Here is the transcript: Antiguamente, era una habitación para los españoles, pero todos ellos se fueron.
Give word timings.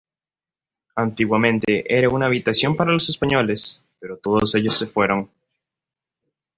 Antiguamente, 0.95 1.83
era 1.87 2.09
una 2.09 2.25
habitación 2.25 2.75
para 2.75 2.91
los 2.91 3.07
españoles, 3.09 3.83
pero 3.99 4.17
todos 4.17 4.55
ellos 4.55 4.75
se 4.75 4.87
fueron. 4.87 5.29